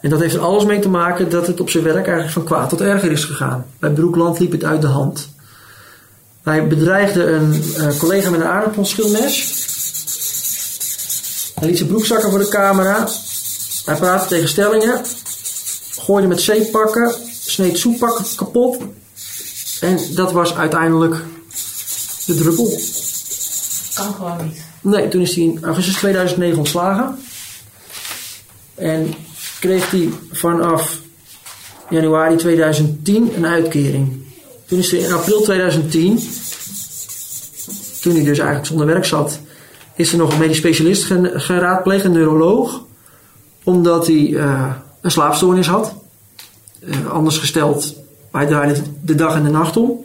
[0.00, 2.44] En dat heeft er alles mee te maken dat het op zijn werk eigenlijk van
[2.44, 3.66] kwaad tot erger is gegaan.
[3.78, 5.28] Bij Broekland liep het uit de hand.
[6.42, 9.58] Hij bedreigde een eh, collega met een aardappelschilmes.
[11.54, 13.08] Hij liet zijn broek zakken voor de camera.
[13.84, 15.00] Hij praatte tegen stellingen.
[15.98, 17.14] Gooide met zeepakken.
[17.40, 18.78] Sneed soeppakken kapot.
[19.80, 21.16] En dat was uiteindelijk
[22.26, 22.78] de druppel.
[23.94, 24.62] Kan gewoon niet.
[24.80, 27.18] Nee, toen is hij in augustus 2009 ontslagen.
[28.74, 29.14] En
[29.60, 30.98] kreeg hij vanaf
[31.88, 34.22] januari 2010 een uitkering.
[34.66, 36.18] Toen is hij in april 2010,
[38.00, 39.40] toen hij dus eigenlijk zonder werk zat,
[39.94, 42.82] is er nog een medisch specialist ge- geraadpleegd, een neuroloog.
[43.64, 45.94] Omdat hij eh, een slaapstoornis had.
[46.80, 47.94] Eh, anders gesteld,
[48.32, 50.04] hij draaide de dag en de nacht om.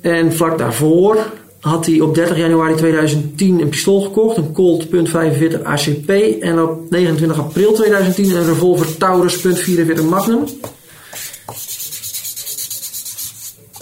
[0.00, 1.26] En vlak daarvoor
[1.60, 6.10] had hij op 30 januari 2010 een pistool gekocht, een Colt .45 ACP.
[6.40, 10.44] En op 29 april 2010 een revolver Taurus .44 Magnum.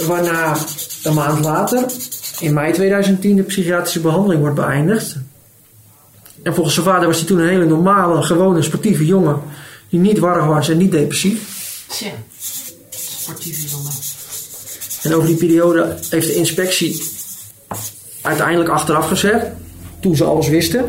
[0.06, 0.56] Waarna
[1.02, 1.84] een maand later,
[2.40, 5.16] in mei 2010, de psychiatrische behandeling wordt beëindigd.
[6.42, 9.40] En volgens zijn vader was hij toen een hele normale, gewone, sportieve jongen.
[9.88, 11.84] Die niet warrig was en niet depressief.
[11.88, 12.10] Tja.
[12.90, 13.92] Sportieve jongen.
[15.02, 17.02] En over die periode heeft de inspectie
[18.26, 19.46] uiteindelijk achteraf gezegd,
[20.00, 20.84] toen ze alles wisten,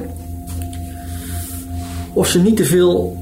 [2.14, 3.18] of ze niet te veel,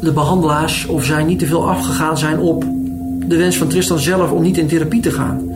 [0.00, 2.64] de behandelaars, of zij niet te veel afgegaan zijn op
[3.26, 5.50] de wens van Tristan zelf om niet in therapie te gaan.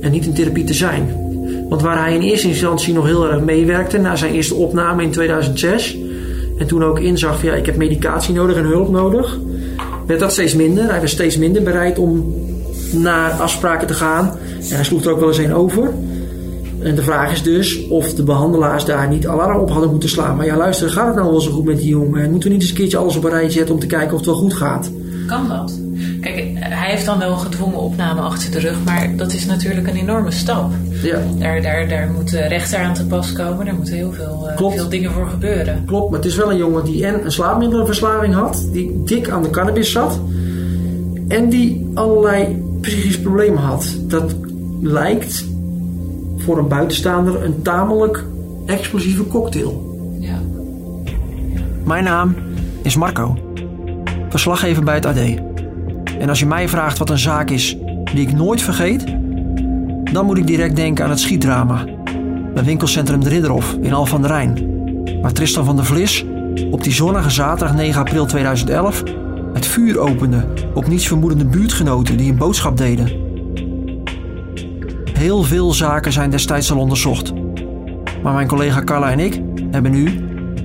[0.00, 1.24] En niet in therapie te zijn.
[1.68, 5.10] Want waar hij in eerste instantie nog heel erg meewerkte na zijn eerste opname in
[5.10, 5.98] 2006.
[6.58, 9.38] En toen ook inzag van ja, ik heb medicatie nodig en hulp nodig.
[10.06, 10.90] Werd dat steeds minder.
[10.90, 12.34] Hij was steeds minder bereid om
[12.92, 14.38] naar afspraken te gaan.
[14.70, 15.92] En hij sloeg er ook wel eens een over.
[16.86, 20.36] En de vraag is dus of de behandelaars daar niet alarm op hadden moeten slaan.
[20.36, 22.22] Maar ja, luister, gaat het nou wel zo goed met die jongen?
[22.22, 24.10] En moeten we niet eens een keertje alles op een rijtje zetten om te kijken
[24.10, 24.90] of het wel goed gaat?
[25.26, 25.78] Kan dat?
[26.20, 29.86] Kijk, hij heeft dan wel een gedwongen opname achter de rug, maar dat is natuurlijk
[29.88, 30.70] een enorme stap.
[31.02, 34.56] Ja, Daar, daar, daar moet rechter aan te pas komen, daar moeten heel veel, eh,
[34.56, 34.74] Klopt.
[34.74, 35.82] veel dingen voor gebeuren.
[35.86, 36.10] klopt.
[36.10, 38.68] Maar het is wel een jongen die en een slaapmiddelenverslaving had.
[38.72, 40.20] Die dik aan de cannabis zat.
[41.28, 43.96] En die allerlei psychische problemen had.
[44.00, 44.34] Dat
[44.80, 45.44] lijkt
[46.46, 48.24] voor een buitenstaander een tamelijk
[48.66, 49.98] explosieve cocktail.
[50.20, 50.38] Ja.
[51.84, 52.34] Mijn naam
[52.82, 53.38] is Marco,
[54.28, 55.18] verslaggever bij het AD.
[56.18, 57.76] En als je mij vraagt wat een zaak is
[58.14, 59.04] die ik nooit vergeet,
[60.12, 61.84] dan moet ik direct denken aan het schietdrama
[62.54, 64.80] bij winkelcentrum De Ridderhof in Al van der Rijn,
[65.22, 66.24] waar Tristan van der Vlis
[66.70, 69.02] op die zonnige zaterdag 9 april 2011
[69.52, 73.25] het vuur opende op nietsvermoedende buurtgenoten die een boodschap deden.
[75.16, 77.32] Heel veel zaken zijn destijds al onderzocht.
[78.22, 80.20] Maar mijn collega Carla en ik hebben nu,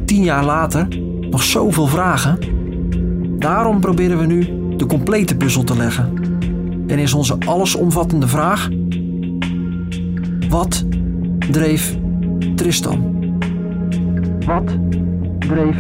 [0.05, 0.87] tien jaar later,
[1.29, 2.39] nog zoveel vragen.
[3.39, 6.13] Daarom proberen we nu de complete puzzel te leggen.
[6.87, 8.69] En is onze allesomvattende vraag:
[10.49, 10.85] wat
[11.51, 11.97] dreef
[12.55, 13.29] Tristan?
[14.45, 14.77] Wat
[15.39, 15.77] dreef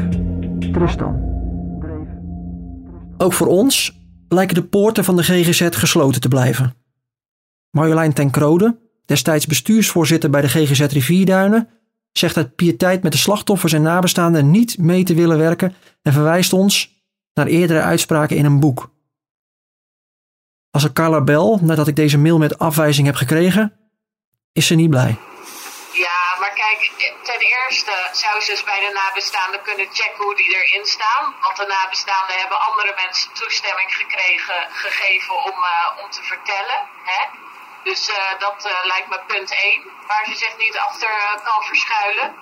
[0.71, 1.15] Tristan?
[3.17, 6.80] Ook voor ons lijken de poorten van de GGZ gesloten te blijven.
[7.71, 11.69] Marjolein ten Krode, destijds bestuursvoorzitter bij de GGZ Rivierduinen,
[12.11, 16.53] zegt uit pietijd met de slachtoffers en nabestaanden niet mee te willen werken en verwijst
[16.53, 18.89] ons naar eerdere uitspraken in een boek.
[20.71, 23.63] Als ik Carla bel, nadat ik deze mail met afwijzing heb gekregen,
[24.53, 25.13] is ze niet blij.
[26.05, 26.79] Ja, maar kijk,
[27.29, 31.25] ten eerste zou ze dus bij de nabestaanden kunnen checken hoe die erin staan.
[31.41, 36.79] Want de nabestaanden hebben andere mensen toestemming gekregen, gegeven om, eh, om te vertellen.
[37.11, 37.21] Hè?
[37.83, 41.63] Dus eh, dat eh, lijkt me punt 1, waar ze zich niet achter eh, kan
[41.63, 42.35] verschuilen.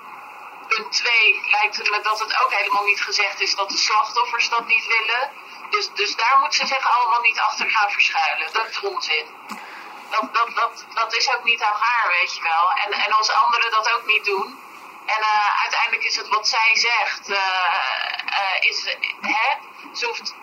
[0.67, 4.49] Punt 2 lijkt het me dat het ook helemaal niet gezegd is dat de slachtoffers
[4.49, 5.31] dat niet willen.
[5.69, 8.53] Dus, dus daar moet ze zich allemaal niet achter gaan verschuilen.
[8.53, 9.25] Dat is onzin.
[10.09, 12.71] Dat, dat, dat, dat is ook niet aan haar, weet je wel.
[12.71, 14.59] En, en als anderen dat ook niet doen.
[15.05, 15.23] En
[15.61, 17.29] uiteindelijk is het wat zij zegt.
[18.59, 19.55] is, hè?
[19.93, 20.33] Ze hoeft,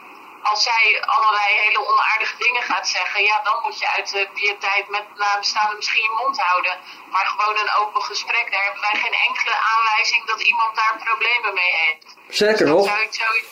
[0.43, 0.85] als zij
[1.15, 3.23] allerlei hele onaardige dingen gaat zeggen.
[3.31, 6.75] Ja, dan moet je uit de pietijd met nabestaanden misschien je mond houden.
[7.13, 8.47] Maar gewoon een open gesprek.
[8.53, 12.05] Daar hebben wij geen enkele aanwijzing dat iemand daar problemen mee heeft.
[12.43, 12.85] Zeker nog.
[12.87, 13.49] zou ik zoiets.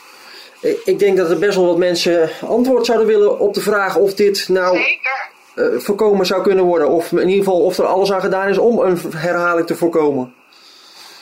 [0.84, 4.14] Ik denk dat er best wel wat mensen antwoord zouden willen op de vraag of
[4.14, 5.30] dit nou Zeker.
[5.54, 6.88] eh, voorkomen zou kunnen worden.
[6.88, 10.34] Of in ieder geval of er alles aan gedaan is om een herhaling te voorkomen.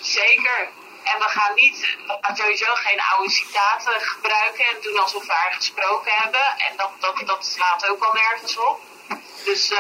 [0.00, 0.68] Zeker.
[1.12, 5.32] En we gaan niet, we gaan sowieso geen oude citaten gebruiken en doen alsof we
[5.32, 6.46] haar gesproken hebben.
[6.56, 8.80] En dat, dat, dat slaat ook al nergens op.
[9.44, 9.78] Dus eh,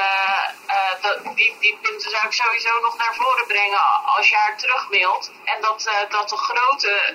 [0.66, 3.80] eh, die, die punten zou ik sowieso nog naar voren brengen
[4.16, 5.30] als je haar terugmailt.
[5.44, 7.14] En dat, eh, dat, de grote,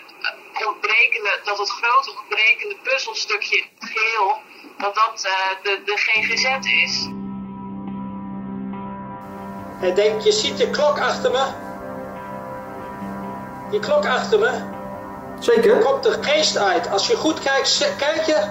[0.67, 4.41] ontbrekende, dat het grote ontbrekende puzzelstukje het geheel,
[4.77, 5.21] dat dat
[5.63, 6.45] de, de GGZ
[6.85, 7.07] is.
[9.79, 11.66] Hij denkt, je ziet de klok achter me.
[13.71, 14.51] Die klok achter me.
[15.39, 15.73] Zeker?
[15.73, 16.91] Daar komt de geest uit.
[16.91, 18.47] Als je goed kijkt, kijk je,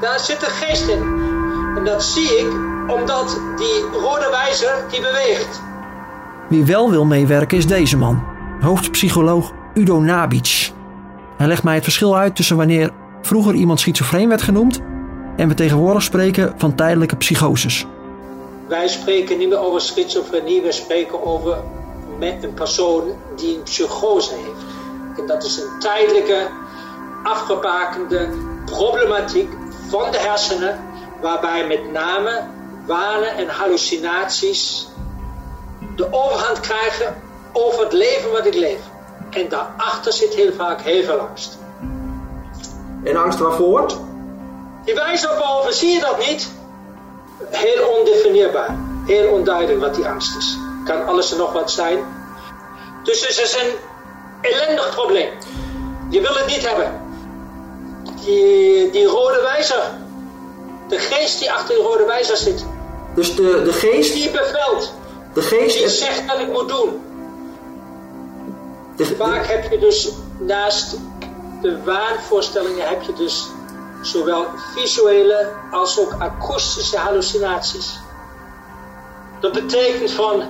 [0.00, 1.02] daar zit een geest in.
[1.76, 2.52] En dat zie ik
[2.90, 5.60] omdat die rode wijzer die beweegt.
[6.48, 8.22] Wie wel wil meewerken is deze man,
[8.60, 10.72] hoofdpsycholoog Udo Nabic.
[11.36, 12.90] Hij legt mij het verschil uit tussen wanneer
[13.22, 14.80] vroeger iemand schizofreen werd genoemd
[15.36, 17.86] en we tegenwoordig spreken van tijdelijke psychoses.
[18.68, 21.58] Wij spreken niet meer over schizofrenie, we spreken over
[22.18, 24.64] met een persoon die een psychose heeft.
[25.16, 26.48] En dat is een tijdelijke,
[27.22, 28.28] afgebakende
[28.64, 29.52] problematiek
[29.88, 30.80] van de hersenen,
[31.20, 32.46] waarbij met name
[32.86, 34.88] wanen en hallucinaties
[35.96, 37.22] de overhand krijgen
[37.52, 38.80] over het leven wat ik leef.
[39.30, 41.58] En daarachter zit heel vaak heel veel angst.
[43.04, 43.86] En angst waarvoor?
[44.84, 46.50] Die wijze op boven, zie je dat niet?
[47.50, 48.76] Heel ondefinieerbaar.
[49.06, 50.56] Heel onduidelijk wat die angst is.
[50.84, 51.98] Kan alles en nog wat zijn.
[53.02, 53.70] Dus het is een
[54.40, 55.30] ellendig probleem.
[56.10, 57.00] Je wil het niet hebben.
[58.24, 59.82] Die, die rode wijzer.
[60.88, 62.66] De geest die achter die rode wijzer zit.
[63.14, 64.94] Dus de, de geest, Die bevelt.
[65.34, 67.00] de geest, Die zegt wat ik moet doen.
[68.96, 70.08] de, Vaak heb je dus
[70.38, 70.96] naast
[71.60, 73.46] de waanvoorstellingen heb je dus
[74.02, 77.98] zowel visuele als ook akoestische hallucinaties.
[79.40, 80.42] Dat betekent van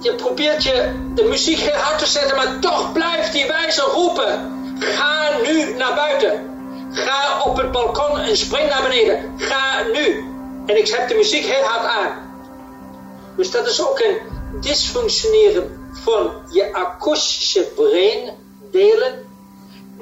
[0.00, 4.58] je probeert je de muziek heel hard te zetten, maar toch blijft die wijzer roepen.
[4.78, 6.48] Ga nu naar buiten.
[6.92, 9.34] Ga op het balkon en spring naar beneden.
[9.36, 10.24] Ga nu.
[10.66, 12.28] En ik zet de muziek heel hard aan.
[13.36, 14.18] Dus dat is ook een
[14.60, 19.28] dysfunctioneren van je akoestische breindelen,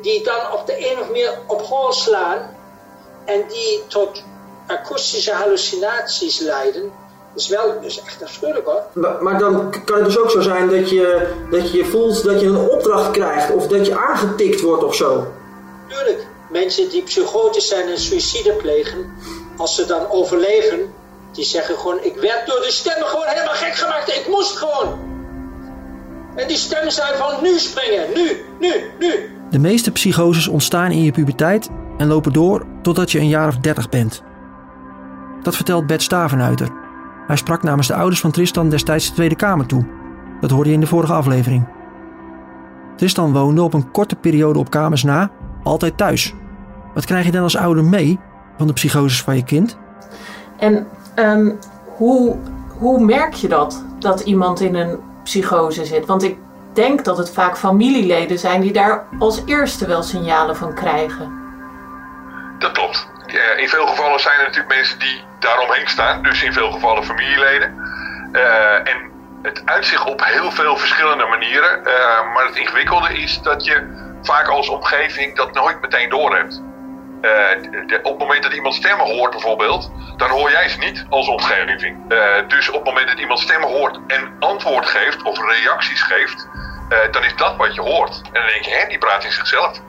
[0.03, 2.57] die dan op de een of meer op hol slaan
[3.25, 4.23] en die tot
[4.67, 6.93] akoestische hallucinaties leiden.
[7.39, 8.83] Dat is wel dus echt afschuwelijk hoor.
[8.93, 12.41] Maar, maar dan kan het dus ook zo zijn dat je, dat je voelt dat
[12.41, 15.27] je een opdracht krijgt of dat je aangetikt wordt of zo.
[15.89, 19.13] Tuurlijk, mensen die psychotisch zijn en suïcide plegen,
[19.57, 20.95] als ze dan overleven,
[21.33, 24.99] die zeggen gewoon, ik werd door de stemmen gewoon helemaal gek gemaakt, ik moest gewoon.
[26.35, 29.31] En die stemmen zijn van nu springen, nu, nu, nu.
[29.51, 31.69] De meeste psychoses ontstaan in je puberteit
[31.99, 34.23] en lopen door totdat je een jaar of 30 bent.
[35.43, 36.87] Dat vertelt Bert Stavenuiter.
[37.29, 39.85] Hij sprak namens de ouders van Tristan destijds de Tweede Kamer toe.
[40.41, 41.67] Dat hoorde je in de vorige aflevering.
[42.97, 45.31] Tristan woonde op een korte periode op kamers na,
[45.63, 46.35] altijd thuis.
[46.95, 48.19] Wat krijg je dan als ouder mee
[48.57, 49.79] van de psychoses van je kind?
[50.59, 51.51] En ehm,
[51.97, 52.37] hoe,
[52.79, 53.85] hoe merk je dat?
[53.99, 56.07] Dat iemand in een psychose zit?
[56.07, 56.37] Want ik
[56.73, 61.33] denk dat het vaak familieleden zijn die daar als eerste wel signalen van krijgen.
[62.59, 63.18] Dat klopt.
[63.29, 67.05] Eh, in veel gevallen zijn er natuurlijk mensen die daaromheen staan, dus in veel gevallen
[67.05, 67.79] familieleden.
[68.33, 69.11] Eh, en
[69.43, 71.85] het uitzicht op heel veel verschillende manieren.
[71.85, 76.63] eh, maar het ingewikkelde is dat je vaak als omgeving dat nooit meteen doorhebt.
[77.21, 81.29] De- op het moment dat iemand stemmen hoort bijvoorbeeld, dan hoor jij ze niet als
[81.29, 81.97] omgeving.
[82.49, 86.49] Dus op het moment dat iemand stemmen hoort en antwoord geeft of reacties geeft,
[87.11, 88.21] dan is dat wat je hoort.
[88.25, 89.81] En dan denk je, hè, die praat in zichzelf.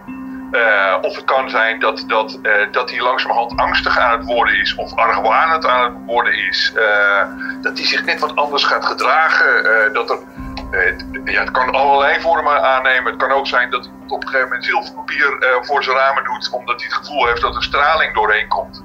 [0.51, 4.59] Eh, of het kan zijn dat, dat, eh, dat hij langzamerhand angstig aan het worden
[4.59, 6.73] is of argwanend aan het worden is.
[6.75, 7.27] Eh,
[7.61, 9.93] dat hij zich net wat anders gaat gedragen.
[9.93, 10.19] dat er,
[11.25, 13.11] ja, het kan allerlei vormen aannemen.
[13.11, 16.49] Het kan ook zijn dat hij op een gegeven moment zilverpapier voor zijn ramen doet
[16.51, 18.83] omdat hij het gevoel heeft dat er straling doorheen komt.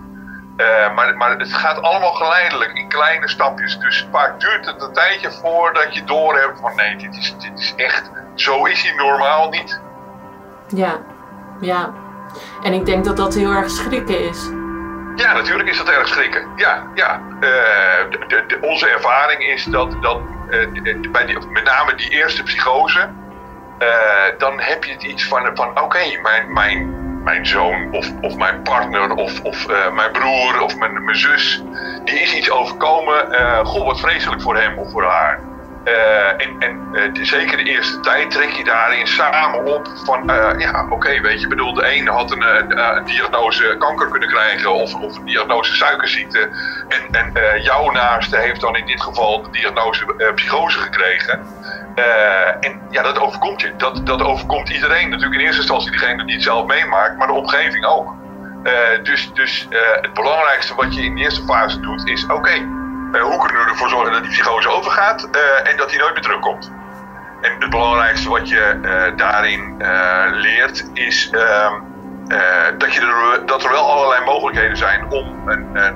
[0.95, 3.79] Maar, maar het gaat allemaal geleidelijk in kleine stapjes.
[3.79, 7.75] Dus vaak duurt het een tijdje voordat je doorhebt van nee, dit is, dit is
[7.77, 9.81] echt, zo is hij normaal niet.
[10.69, 11.01] Ja,
[11.61, 11.93] ja.
[12.63, 14.51] En ik denk dat dat heel erg schrikken is.
[15.17, 16.47] Ja, natuurlijk is dat erg schrikken.
[16.57, 17.21] Ja, ja.
[17.41, 17.49] Eh,
[18.29, 20.19] de, onze ervaring is dat, dat
[20.51, 23.09] de- bij die, met name die eerste psychose,
[23.79, 23.89] eh,
[24.39, 28.63] dan heb je het iets van, van oké, mijn, mijn, mijn zoon of, of mijn
[28.63, 31.63] partner of, of mijn broer of mijn, mijn zus,
[32.05, 33.37] die is iets overkomen.
[33.67, 35.41] goh, wat vreselijk voor hem of voor haar.
[35.85, 40.59] Eh, en en eh, zeker de eerste tijd trek je daarin samen op van, eh,
[40.59, 44.95] ja, oké, weet je, bedoel, de een had een, een diagnose kanker kunnen krijgen of,
[44.95, 46.49] of een diagnose suikerziekte.
[46.89, 51.41] En, en jouw naaste heeft dan in dit geval de diagnose psychose gekregen.
[52.61, 53.77] en ja, dat overkomt je.
[53.77, 55.09] Dat, dat overkomt iedereen.
[55.09, 58.15] Natuurlijk in eerste instantie degene die het zelf meemaakt, maar de omgeving ook.
[59.03, 59.69] dus dus
[60.01, 62.84] het belangrijkste wat je in de eerste fase doet is, oké,
[63.21, 66.23] hoe kunnen we ervoor zorgen dat die psychose overgaat eh, en dat die nooit meer
[66.23, 66.73] terugkomt?
[67.41, 69.75] En het belangrijkste wat je eh, daarin
[70.33, 71.73] leert is ehm,
[72.79, 75.93] dat, je er, dat er wel allerlei mogelijkheden zijn om een,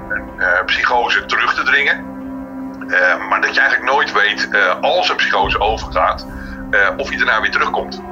[0.66, 2.04] psychose terug te dringen.
[3.28, 4.48] maar dat je eigenlijk nooit weet,
[4.80, 6.26] als een psychose overgaat,
[6.96, 8.02] of je daarna weer terugkomt.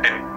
[0.00, 0.32] en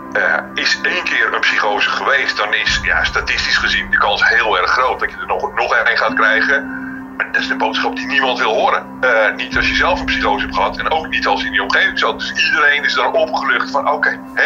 [0.53, 4.71] is één keer een psychose geweest, dan is ja, statistisch gezien de kans heel erg
[4.71, 6.86] groot dat je er nog, nog een gaat krijgen.
[7.17, 8.85] Dat is de boodschap die niemand wil horen.
[9.01, 11.61] Uh, niet als je zelf een psychose hebt gehad en ook niet als in die
[11.61, 12.19] omgeving zat.
[12.19, 14.37] Dus iedereen is dan opgelucht van oké, uh,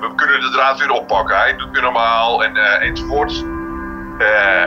[0.00, 1.36] we kunnen de draad weer oppakken.
[1.36, 3.44] Hij doet weer normaal en, uh, enzovoorts.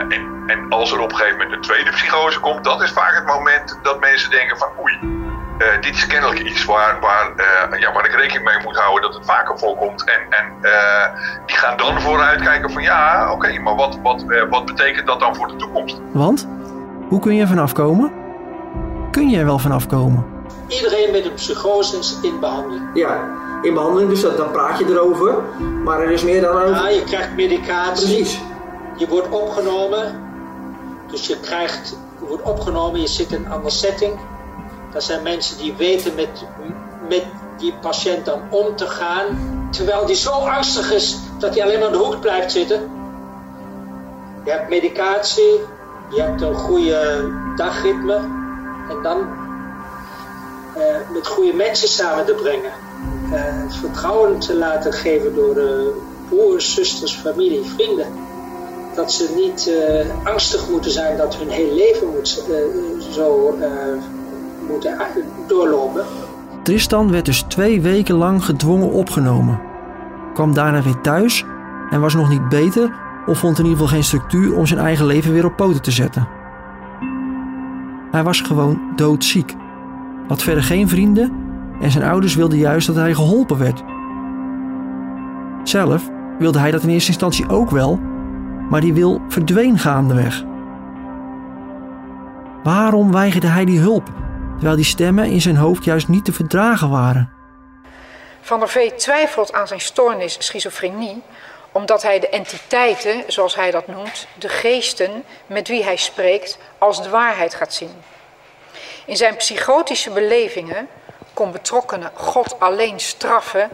[0.08, 3.14] en, en als er op een gegeven moment een tweede psychose komt, dat is vaak
[3.14, 4.98] het moment dat mensen denken van oei,
[5.80, 7.32] dit is kennelijk iets waar, waar,
[7.78, 10.04] ja, waar ik rekening mee moet houden dat het vaker voorkomt.
[10.04, 10.52] En, en
[11.46, 15.36] die gaan dan vooruit kijken van ja, oké, maar wat, wat, wat betekent dat dan
[15.36, 16.00] voor de toekomst?
[16.12, 16.53] Want?
[17.14, 18.12] Hoe kun je er vanaf komen?
[19.10, 20.24] Kun je er wel vanaf komen?
[20.68, 22.82] Iedereen met een psychose is in behandeling.
[22.94, 23.28] Ja,
[23.62, 25.34] in behandeling, dus dan praat je erover.
[25.84, 26.74] Maar er is meer dan over.
[26.74, 28.06] Ja, je krijgt medicatie.
[28.06, 28.40] Precies.
[28.96, 30.22] Je wordt opgenomen.
[31.10, 34.12] Dus je krijgt, je wordt opgenomen, je zit in een andere setting.
[34.92, 36.44] Dat zijn mensen die weten met,
[37.08, 37.24] met
[37.58, 39.24] die patiënt dan om te gaan.
[39.70, 42.90] Terwijl die zo angstig is dat hij alleen maar in de hoek blijft zitten.
[44.44, 45.60] Je hebt medicatie,
[46.08, 48.14] je hebt een goede dagritme
[48.88, 49.18] en dan
[50.76, 50.82] uh,
[51.12, 52.72] met goede mensen samen te brengen.
[53.32, 55.70] Uh, vertrouwen te laten geven door uh,
[56.28, 58.06] broers, zusters, familie, vrienden.
[58.94, 59.70] Dat ze niet
[60.24, 62.44] angstig moeten zijn dat hun hele leven moet,
[63.12, 63.58] zo
[64.68, 64.98] moeten
[65.46, 66.04] doorlopen.
[66.62, 69.60] Tristan werd dus twee weken lang gedwongen opgenomen.
[70.34, 71.44] Kwam daarna weer thuis
[71.90, 72.92] en was nog niet beter
[73.26, 75.90] of vond in ieder geval geen structuur om zijn eigen leven weer op poten te
[75.90, 76.28] zetten.
[78.10, 79.54] Hij was gewoon doodziek,
[80.28, 81.32] had verder geen vrienden
[81.80, 83.82] en zijn ouders wilden juist dat hij geholpen werd.
[85.62, 88.00] Zelf wilde hij dat in eerste instantie ook wel,
[88.70, 90.44] maar die wil verdween gaandeweg.
[92.62, 94.10] Waarom weigerde hij die hulp,
[94.54, 97.30] terwijl die stemmen in zijn hoofd juist niet te verdragen waren?
[98.40, 101.22] Van der Vee twijfelt aan zijn stoornis schizofrenie
[101.74, 107.02] omdat hij de entiteiten, zoals hij dat noemt, de geesten met wie hij spreekt, als
[107.02, 107.90] de waarheid gaat zien.
[109.06, 110.88] In zijn psychotische belevingen
[111.32, 113.68] kon betrokkenen God alleen straffen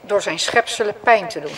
[0.00, 1.56] door zijn schepselen pijn te doen.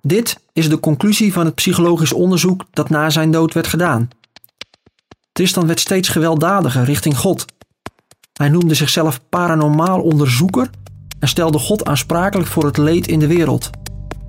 [0.00, 4.08] Dit is de conclusie van het psychologisch onderzoek dat na zijn dood werd gedaan.
[5.32, 7.44] Tristan werd steeds gewelddadiger richting God.
[8.32, 10.70] Hij noemde zichzelf paranormaal onderzoeker
[11.18, 13.70] en stelde God aansprakelijk voor het leed in de wereld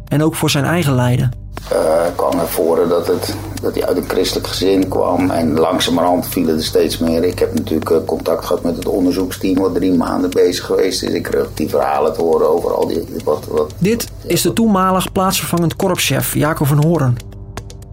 [0.07, 1.31] en ook voor zijn eigen lijden.
[1.73, 6.27] Uh, kwam naar voren dat, het, dat hij uit een christelijk gezin kwam en langzamerhand
[6.27, 7.23] vielen er steeds meer.
[7.23, 11.13] Ik heb natuurlijk eh, contact gehad met het onderzoeksteam wat drie maanden bezig geweest is.
[11.13, 13.05] Ik kreeg die verhalen te horen over al die...
[13.23, 17.17] Wat, wat, Dit is de toenmalig plaatsvervangend korpschef Jacob van Hoorn.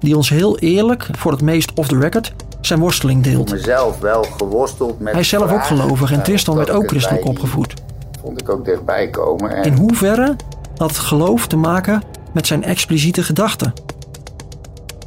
[0.01, 3.49] Die ons heel eerlijk, voor het meest off the record, zijn worsteling deelt.
[3.49, 7.25] Ik mezelf wel geworsteld met Hij is zelf ook gelovig en Tristan werd ook christelijk
[7.25, 7.75] opgevoed.
[8.23, 9.51] Vond ik ook dichtbij komen.
[9.51, 9.65] En...
[9.65, 10.37] In hoeverre
[10.77, 12.03] had het geloof te maken
[12.33, 13.73] met zijn expliciete gedachten.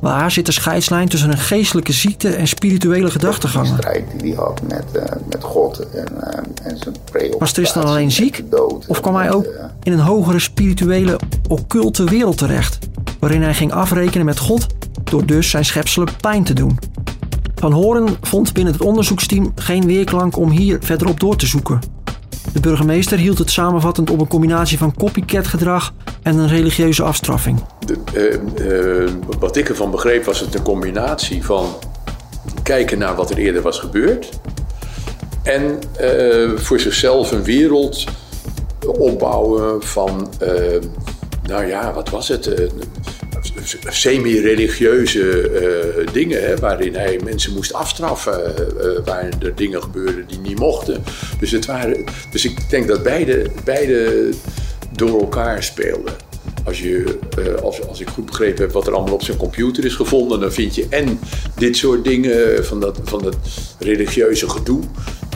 [0.02, 3.76] Waar zit de scheidslijn tussen een geestelijke ziekte en spirituele gedachtegangen?
[3.76, 7.86] De strijd die hij had met, uh, met God en, uh, en zijn Was Tristan
[7.86, 8.44] alleen ziek?
[8.88, 12.80] Of kwam hij ook eh, in een hogere spirituele, occulte wereld terecht?
[13.20, 14.68] Waarin hij ging afrekenen met God
[15.04, 16.80] door dus zijn schepselen pijn te doen.
[17.56, 21.95] Van Horen vond binnen het onderzoeksteam geen weerklank om hier verderop door te zoeken.
[22.56, 25.94] De burgemeester hield het samenvattend op een combinatie van copycat gedrag
[26.24, 27.64] en een religieuze afstraffing.
[27.86, 29.10] De, uh, uh,
[29.40, 31.76] wat ik ervan begreep was het een combinatie van
[32.64, 34.30] kijken naar wat er eerder was gebeurd
[35.44, 38.04] en uh, voor zichzelf een wereld
[38.88, 40.30] opbouwen van,
[41.44, 42.70] nou ja, wat was het?
[43.88, 45.85] semi-religieuze
[46.16, 51.04] dingen, waarin hij mensen moest afstraffen, uh, waar er dingen gebeurden die niet mochten.
[51.40, 54.30] Dus, het waren, dus ik denk dat beide, beide
[54.92, 56.14] door elkaar speelden.
[56.66, 57.20] Als, je,
[57.64, 60.52] als, als ik goed begrepen heb wat er allemaal op zijn computer is gevonden, dan
[60.52, 61.20] vind je en
[61.56, 63.38] dit soort dingen van dat, van dat
[63.80, 64.82] religieuze gedoe.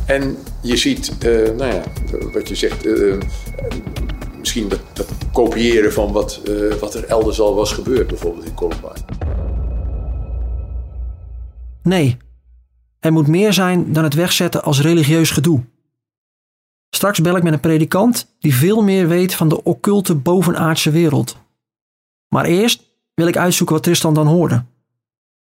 [0.05, 1.11] En je ziet,
[1.57, 1.83] nou ja,
[2.33, 2.85] wat je zegt,
[4.39, 6.41] misschien dat, dat, kopiëren van wat,
[6.79, 9.08] wat er elders al was gebeurd, bijvoorbeeld in Columbine.
[11.89, 12.17] Nee,
[12.99, 15.63] er moet meer zijn dan het wegzetten als religieus gedoe.
[16.89, 21.37] Straks bel ik met een predikant die veel meer weet van de occulte bovenaardse wereld.
[22.27, 24.63] Maar eerst wil ik uitzoeken wat Tristan dan hoorde.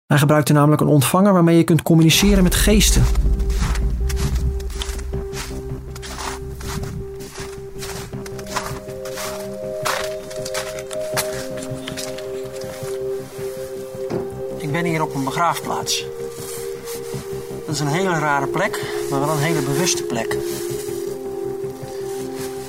[0.06, 3.02] Hij gebruikte namelijk een ontvanger waarmee je kunt communiceren met geesten.
[14.58, 16.12] Ik ben hier op een begraafplaats.
[17.73, 20.37] Dat is een hele rare plek, maar wel een hele bewuste plek.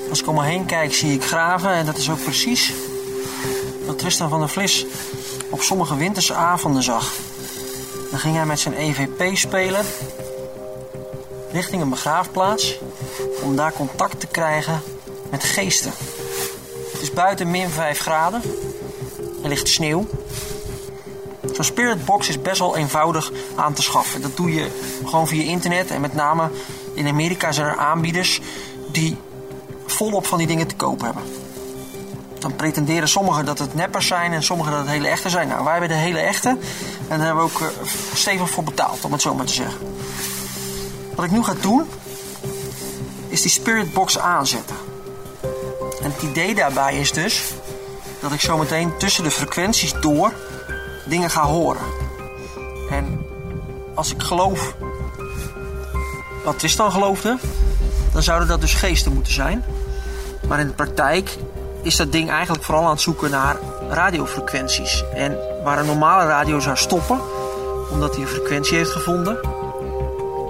[0.09, 2.73] Als ik om me heen kijk, zie ik graven en dat is ook precies
[3.85, 4.85] wat Tristan van der Vlis
[5.49, 7.13] op sommige winterse avonden zag.
[8.09, 9.85] Dan ging hij met zijn EVP spelen
[11.51, 12.79] richting een begraafplaats
[13.41, 14.81] om daar contact te krijgen
[15.29, 15.91] met geesten.
[16.91, 18.41] Het is buiten min 5 graden.
[19.43, 20.07] Er ligt sneeuw.
[21.53, 24.21] Zo'n spiritbox is best wel eenvoudig aan te schaffen.
[24.21, 24.67] Dat doe je
[25.05, 25.91] gewoon via internet.
[25.91, 26.49] En met name
[26.93, 28.41] in Amerika zijn er aanbieders
[28.91, 29.17] die
[29.85, 31.23] volop van die dingen te koop hebben.
[32.39, 35.47] Dan pretenderen sommigen dat het neppers zijn en sommigen dat het hele echte zijn.
[35.47, 36.49] Nou, wij hebben de hele echte.
[37.07, 37.67] En daar hebben we ook uh,
[38.13, 39.79] stevig voor betaald, om het zo maar te zeggen.
[41.15, 41.85] Wat ik nu ga doen,
[43.27, 44.75] is die spirit box aanzetten.
[46.01, 47.53] En het idee daarbij is dus
[48.19, 50.33] dat ik zo meteen tussen de frequenties door
[51.05, 51.81] dingen ga horen.
[52.89, 53.25] En
[53.93, 54.75] als ik geloof
[56.43, 57.37] wat Tristan geloofde,
[58.11, 59.63] dan zouden dat dus geesten moeten zijn.
[60.47, 61.37] Maar in de praktijk
[61.81, 63.57] is dat ding eigenlijk vooral aan het zoeken naar
[63.89, 65.03] radiofrequenties.
[65.13, 67.19] En waar een normale radio zou stoppen,
[67.91, 69.39] omdat hij een frequentie heeft gevonden,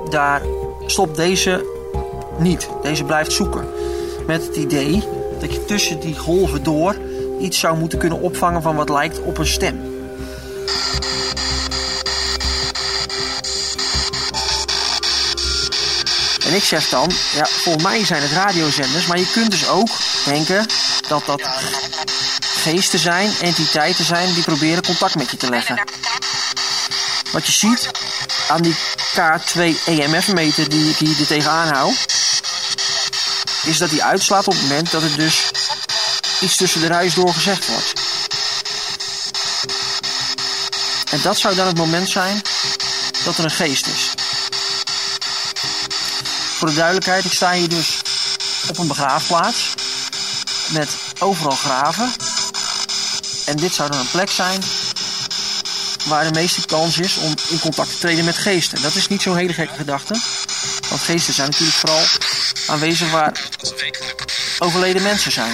[0.09, 0.41] daar
[0.85, 1.65] stopt deze
[2.37, 2.69] niet.
[2.81, 3.67] Deze blijft zoeken.
[4.27, 5.03] Met het idee
[5.39, 6.95] dat je tussen die golven door
[7.39, 9.92] iets zou moeten kunnen opvangen van wat lijkt op een stem.
[16.45, 19.89] En ik zeg dan, ja, volgens mij zijn het radiozenders, maar je kunt dus ook
[20.25, 20.65] denken
[21.07, 21.41] dat dat
[22.63, 25.83] geesten zijn, entiteiten zijn die proberen contact met je te leggen.
[27.31, 27.91] Wat je ziet
[28.47, 28.75] aan die
[29.15, 31.93] K2 EMF-meter die, die ik er tegenaan hou,
[33.63, 35.51] is dat die uitslaat op het moment dat er dus
[36.39, 37.93] iets tussen de ruis door gezegd wordt.
[41.11, 42.41] En dat zou dan het moment zijn
[43.23, 44.12] dat er een geest is.
[46.63, 48.01] Voor de duidelijkheid, ik sta hier dus
[48.69, 49.73] op een begraafplaats
[50.69, 52.13] met overal graven.
[53.45, 54.61] En dit zou dan een plek zijn
[56.05, 58.81] waar de meeste kans is om in contact te treden met geesten.
[58.81, 60.19] Dat is niet zo'n hele gekke gedachte.
[60.89, 62.03] Want geesten zijn natuurlijk vooral
[62.67, 63.49] aanwezig waar
[64.59, 65.53] overleden mensen zijn.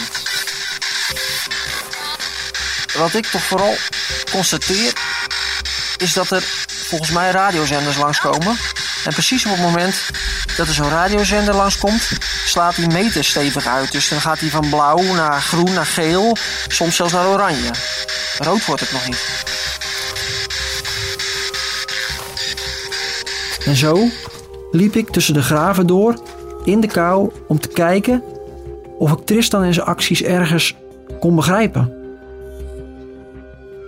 [2.94, 3.78] Wat ik toch vooral
[4.32, 4.94] constateer
[5.98, 8.58] is dat er volgens mij radiozenders langskomen.
[9.04, 9.96] En precies op het moment
[10.60, 12.12] dat er zo'n radiozender langskomt,
[12.46, 13.92] slaat die meter stevig uit.
[13.92, 16.36] Dus dan gaat hij van blauw naar groen naar geel,
[16.68, 17.72] soms zelfs naar oranje.
[18.38, 19.46] Rood wordt het nog niet.
[23.66, 24.08] En zo
[24.72, 26.22] liep ik tussen de graven door,
[26.64, 28.24] in de kou, om te kijken
[28.98, 30.76] of ik Tristan en zijn acties ergens
[31.20, 31.94] kon begrijpen.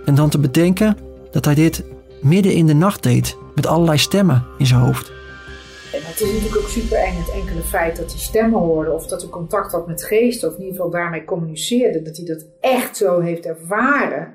[0.04, 0.96] En dan te bedenken
[1.30, 1.84] dat hij dit
[2.20, 5.12] midden in de nacht deed, met allerlei stemmen in zijn hoofd.
[6.12, 9.20] Het is natuurlijk ook super eng het enkele feit dat hij stemmen hoorde of dat
[9.20, 12.96] hij contact had met geesten of in ieder geval daarmee communiceerde, dat hij dat echt
[12.96, 14.34] zo heeft ervaren.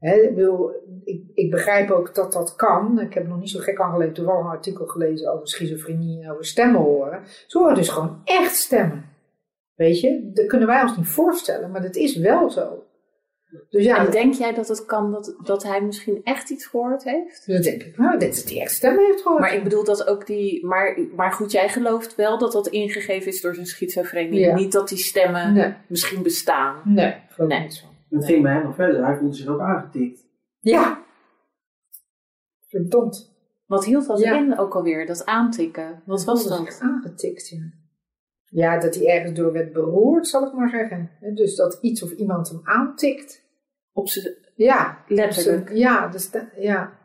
[0.00, 0.38] ik,
[1.04, 3.00] ik, ik, begrijp ook dat dat kan.
[3.00, 6.30] Ik heb nog niet zo gek aan geleden, toevallig een artikel gelezen over schizofrenie en
[6.30, 7.22] over stemmen horen.
[7.46, 9.04] Ze horen dus gewoon echt stemmen.
[9.74, 12.82] Weet je, dat kunnen wij ons niet voorstellen, maar dat is wel zo.
[13.70, 17.04] Dus ja, en denk jij dat het kan dat, dat hij misschien echt iets gehoord
[17.04, 17.46] heeft?
[17.46, 18.18] Dat denk ik wel.
[18.18, 19.40] Dat hij echt stemmen heeft gehoord.
[19.40, 20.66] Maar ik bedoel dat ook die...
[20.66, 24.52] Maar, maar goed, jij gelooft wel dat dat ingegeven is door zijn schizofrenie.
[24.52, 26.80] Niet dat die stemmen misschien bestaan.
[26.84, 27.60] Nee, geloof nee.
[27.60, 27.86] niet zo.
[28.10, 29.04] Het ging bij hem nog verder.
[29.04, 30.26] Hij voelde zich ook aangetikt.
[30.60, 31.02] Ja.
[32.68, 33.32] Verdomd.
[33.66, 36.02] Wat hield dat in ook alweer, dat aantikken?
[36.04, 36.78] Wat was dat?
[36.80, 37.82] Aangetikt, ja.
[38.44, 41.10] Ja, dat hij ergens door werd beroerd, zal ik maar zeggen.
[41.34, 43.43] Dus dat iets of iemand hem aantikt.
[43.94, 44.08] Op
[44.54, 45.72] ja, letterlijk.
[45.72, 46.98] ja, dus ja.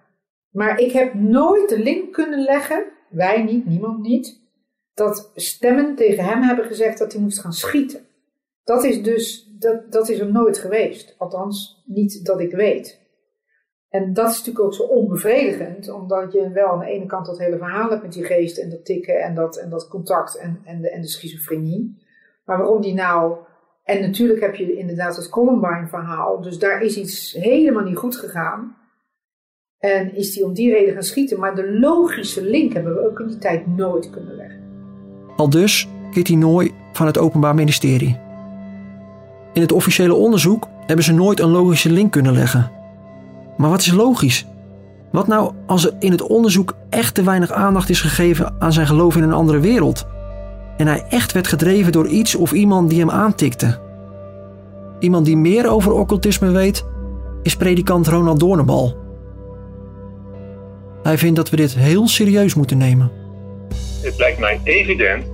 [0.49, 4.41] Maar ik heb nooit de link kunnen leggen, wij niet, niemand niet,
[4.93, 8.08] dat stemmen tegen hem hebben gezegd dat hij moest gaan schieten.
[8.63, 11.15] Dat is dus, dat, dat is er nooit geweest.
[11.17, 12.99] Althans, niet dat ik weet.
[13.89, 17.38] En dat is natuurlijk ook zo onbevredigend, omdat je wel aan de ene kant dat
[17.38, 20.62] hele verhaal hebt met die geest en dat tikken en dat, en dat contact en,
[20.63, 22.08] en, de, en de schizofrenie.
[22.45, 23.38] Maar waarom die nou.
[23.89, 28.75] En natuurlijk heb je inderdaad het Columbine-verhaal, dus daar is iets helemaal niet goed gegaan.
[29.80, 33.19] En is die om die reden gaan schieten, maar de logische link hebben we ook
[33.19, 34.62] in die tijd nooit kunnen leggen.
[35.36, 38.19] Al dus Kitty Nooy van het Openbaar Ministerie.
[39.54, 42.71] In het officiële onderzoek hebben ze nooit een logische link kunnen leggen.
[43.58, 44.47] Maar wat is logisch?
[45.12, 48.88] Wat nou als er in het onderzoek echt te weinig aandacht is gegeven aan zijn
[48.88, 50.08] geloof in een andere wereld?
[50.80, 53.80] En hij echt werd gedreven door iets of iemand die hem aantikte?
[55.00, 56.86] Iemand die meer over occultisme weet,
[57.44, 58.98] is predikant Ronald Doornbal.
[61.04, 63.12] Hij vindt dat we dit heel serieus moeten nemen.
[64.02, 65.26] Het lijkt mij evident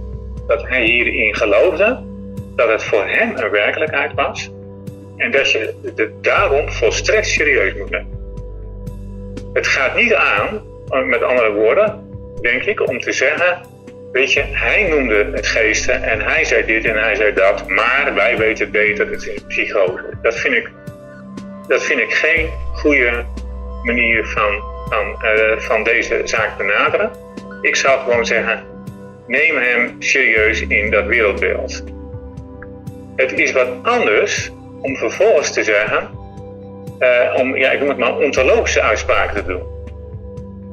[0.48, 2.04] dat hij hierin geloofde
[2.56, 4.52] dat het voor hem een werkelijkheid was
[5.18, 8.20] en dat je het daarom volstrekt serieus moet nemen.
[9.54, 10.62] Het gaat niet aan,
[11.08, 12.04] met andere woorden,
[12.42, 13.74] denk ik, om te zeggen:
[14.16, 18.12] Weet je, hij noemde het geesten en hij zei dit en hij zei dat, maar
[18.14, 20.04] wij weten beter, het is psychose.
[20.22, 20.70] Dat vind ik,
[21.68, 23.26] dat vind ik geen goede
[23.84, 27.12] manier van, van, uh, van deze zaak benaderen.
[27.62, 28.64] Ik zou gewoon zeggen:
[29.28, 31.84] neem hem serieus in dat wereldbeeld.
[33.16, 34.52] Het is wat anders
[34.82, 36.10] om vervolgens te zeggen,
[37.00, 39.75] uh, om, ja, ik noem het maar, ontologische uitspraken te doen.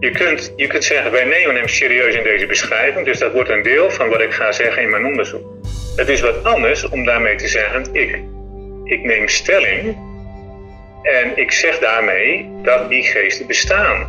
[0.03, 3.51] Je kunt, je kunt zeggen, wij nemen hem serieus in deze beschrijving, dus dat wordt
[3.51, 5.43] een deel van wat ik ga zeggen in mijn onderzoek.
[5.97, 8.23] Het is wat anders om daarmee te zeggen, ik,
[8.85, 9.97] ik neem stelling
[11.03, 14.07] en ik zeg daarmee dat die geesten bestaan.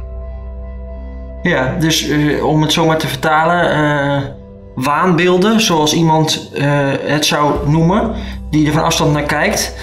[1.41, 4.23] Ja, dus uh, om het zo maar te vertalen, uh,
[4.75, 8.15] waanbeelden, zoals iemand uh, het zou noemen,
[8.49, 9.75] die er van afstand naar kijkt,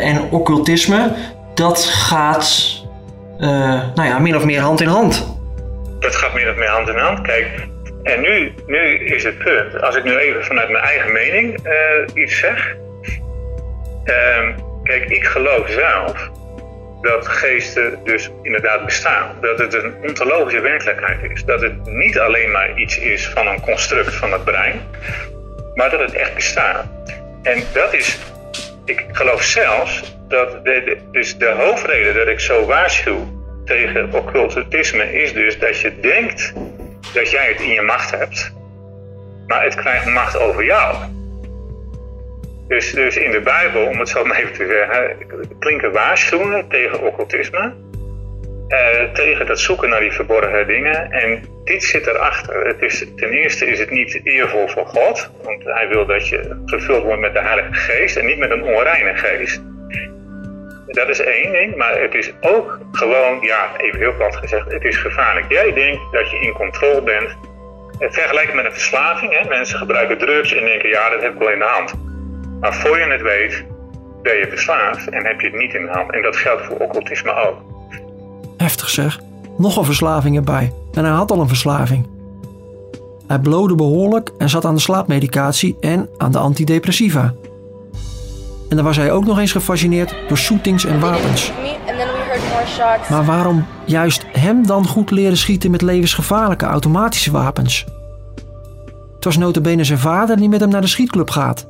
[0.00, 1.12] en occultisme,
[1.54, 2.74] dat gaat
[3.94, 5.35] nou ja, min of meer hand in hand.
[5.98, 7.20] Dat gaat min of meer hand in hand.
[7.20, 7.46] Kijk,
[8.02, 11.60] en nu, nu is het punt, als ik nu even vanuit mijn eigen mening
[12.14, 12.76] iets zeg.
[14.04, 14.52] Ehm,
[14.84, 16.30] kijk, ik geloof zelf
[17.00, 19.36] dat geesten dus inderdaad bestaan.
[19.40, 21.44] Dat het een ontologische werkelijkheid is.
[21.44, 24.80] Dat het niet alleen maar iets is van een construct van het brein,
[25.74, 26.86] maar dat het echt bestaat.
[27.42, 28.18] En dat is,
[28.84, 33.35] ik geloof zelfs dat de, dus de hoofdreden dat ik zo waarschuw
[33.66, 36.52] tegen occultisme is dus dat je denkt
[37.12, 38.52] dat jij het in je macht hebt,
[39.46, 40.96] maar het krijgt macht over jou.
[42.68, 45.16] Dus, dus in de Bijbel, om het zo maar even te zeggen,
[45.58, 47.72] klinken waarschuwingen tegen occultisme.
[48.68, 51.10] Uh, tegen dat zoeken naar die verborgen dingen.
[51.12, 52.66] En dit zit erachter.
[52.66, 56.62] Het is, ten eerste is het niet eervol voor God, want hij wil dat je
[56.66, 59.62] vervuld wordt met de Heilige Geest en niet met een onreine geest.
[60.96, 64.84] Dat is één ding, maar het is ook gewoon, ja, even heel plat gezegd, het
[64.84, 65.46] is gevaarlijk.
[65.48, 67.36] Jij denkt dat je in controle bent.
[67.98, 69.38] Vergelijk met een verslaving.
[69.38, 69.48] Hè?
[69.48, 71.92] Mensen gebruiken drugs en denken, ja, dat heb ik wel in de hand.
[72.60, 73.64] Maar voor je het weet,
[74.22, 76.12] ben je verslaafd en heb je het niet in de hand.
[76.12, 77.56] En dat geldt voor occultisme ook.
[78.56, 79.20] Heftig zeg.
[79.58, 80.72] Nog een verslaving erbij.
[80.92, 82.08] En hij had al een verslaving.
[83.26, 87.34] Hij blode behoorlijk en zat aan de slaapmedicatie en aan de antidepressiva.
[88.68, 91.52] En dan was hij ook nog eens gefascineerd door shootings en wapens.
[93.10, 97.84] Maar waarom juist hem dan goed leren schieten met levensgevaarlijke automatische wapens?
[99.14, 101.66] Het was notabene zijn vader die met hem naar de schietclub gaat.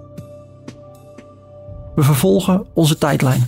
[1.95, 3.47] We vervolgen onze tijdlijn.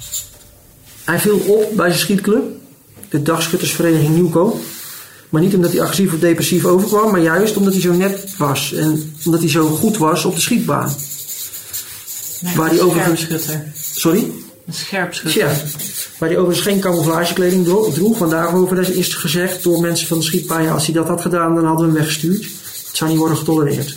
[1.05, 2.43] Hij viel op bij zijn schietclub,
[3.09, 4.57] de dagschuttersvereniging Nieuwkoop.
[5.29, 8.73] Maar niet omdat hij agressief of depressief overkwam, maar juist omdat hij zo net was.
[8.73, 10.91] En omdat hij zo goed was op de schietbaan.
[12.41, 13.27] Nee, waar hij overigens.
[13.75, 14.33] Sorry?
[14.67, 15.41] Een scherpschutter.
[15.41, 15.53] Ja,
[16.19, 18.19] waar hij overigens geen camouflagekleding droeg.
[18.19, 21.55] Want daarover is gezegd door mensen van de schietbaan: ja, als hij dat had gedaan,
[21.55, 22.43] dan hadden we hem weggestuurd.
[22.87, 23.97] Het zou niet worden getolereerd.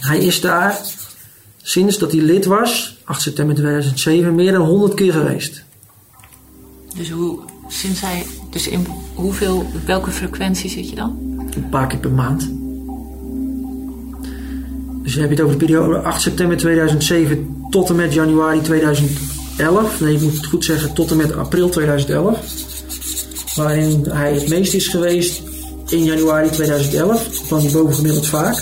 [0.00, 0.80] Hij is daar
[1.62, 5.62] sinds dat hij lid was, 8 september 2007, meer dan 100 keer geweest.
[6.96, 11.18] Dus hoe, sinds hij, dus in hoeveel, welke frequentie zit je dan?
[11.54, 12.50] Een paar keer per maand.
[15.16, 18.60] Dus dan heb je het over de periode 8 september 2007 tot en met januari
[18.60, 20.00] 2011.
[20.00, 22.38] Nee, ik moet het goed zeggen, tot en met april 2011.
[23.54, 25.42] Waarin hij het meest is geweest
[25.88, 27.46] in januari 2011.
[27.46, 28.56] kwam hij bovengemiddeld vaak.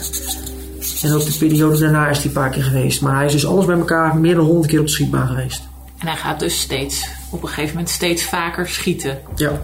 [1.02, 3.00] En ook de periode daarna is hij een paar keer geweest.
[3.00, 5.62] Maar hij is dus alles bij elkaar meer dan 100 keer op de schietbaan geweest.
[5.98, 9.18] En hij gaat dus steeds, op een gegeven moment steeds vaker schieten.
[9.36, 9.60] Ja.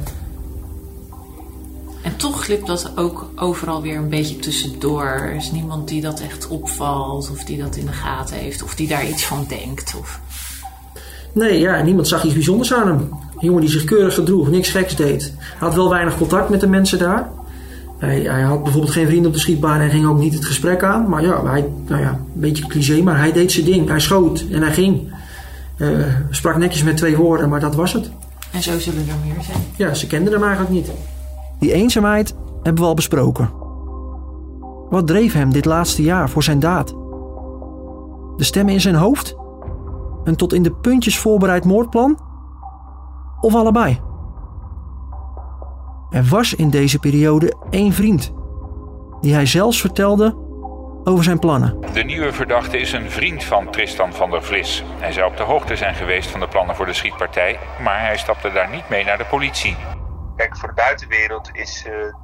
[2.03, 5.05] En toch glipt dat ook overal weer een beetje tussendoor.
[5.05, 8.75] Er is niemand die dat echt opvalt, of die dat in de gaten heeft, of
[8.75, 9.95] die daar iets van denkt.
[9.99, 10.21] Of...
[11.33, 12.99] Nee, ja, niemand zag iets bijzonders aan hem.
[12.99, 15.35] Een jongen die zich keurig gedroeg, niks geks deed.
[15.39, 17.31] Hij had wel weinig contact met de mensen daar.
[17.99, 20.83] Hij, hij had bijvoorbeeld geen vrienden op de schietbaan en ging ook niet het gesprek
[20.83, 21.09] aan.
[21.09, 23.89] Maar ja, hij, nou ja, een beetje cliché, maar hij deed zijn ding.
[23.89, 25.13] Hij schoot en hij ging.
[25.77, 28.11] Uh, sprak netjes met twee woorden, maar dat was het.
[28.53, 29.59] En zo zullen er meer zijn.
[29.77, 30.91] Ja, ze kenden hem eigenlijk niet.
[31.61, 33.51] Die eenzaamheid hebben we al besproken.
[34.91, 36.89] Wat dreef hem dit laatste jaar voor zijn daad?
[38.37, 39.37] De stemmen in zijn hoofd?
[40.25, 42.19] Een tot in de puntjes voorbereid moordplan?
[43.41, 44.01] Of allebei?
[46.11, 48.33] Er was in deze periode één vriend,
[49.21, 50.37] die hij zelfs vertelde
[51.05, 51.77] over zijn plannen.
[51.93, 54.85] De nieuwe verdachte is een vriend van Tristan van der Vlis.
[54.99, 58.17] Hij zou op de hoogte zijn geweest van de plannen voor de schietpartij, maar hij
[58.17, 59.77] stapte daar niet mee naar de politie.
[60.41, 62.15] Kijk, voor de buitenwereld is uh,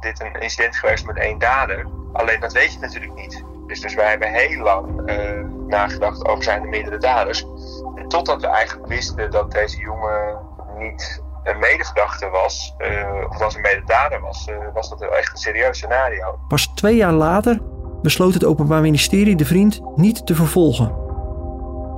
[0.00, 1.86] dit een incident geweest met één dader.
[2.12, 3.44] Alleen dat weet je natuurlijk niet.
[3.66, 7.46] Dus, dus wij hebben heel lang uh, nagedacht over zijn er meerdere daders.
[7.94, 10.38] En totdat we eigenlijk wisten dat deze jongen
[10.78, 15.76] niet een medeverdachte was, uh, of als een mededader was, was dat echt een serieus
[15.76, 16.38] scenario.
[16.48, 17.60] Pas twee jaar later
[18.02, 20.94] besloot het Openbaar Ministerie de vriend niet te vervolgen.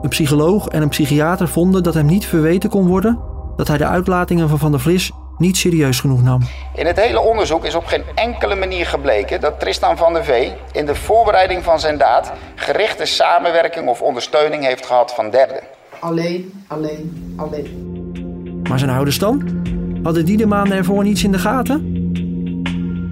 [0.02, 3.20] Een psycholoog en een psychiater vonden dat hem niet verweten kon worden
[3.56, 6.40] dat hij de uitlatingen van Van der Vlis niet serieus genoeg nam.
[6.74, 10.52] In het hele onderzoek is op geen enkele manier gebleken dat Tristan van der Vee
[10.72, 15.60] in de voorbereiding van zijn daad gerichte samenwerking of ondersteuning heeft gehad van derden.
[15.98, 18.62] Alleen, alleen, alleen.
[18.68, 19.62] Maar zijn ouders dan?
[20.02, 21.92] Hadden die de maanden ervoor niets in de gaten?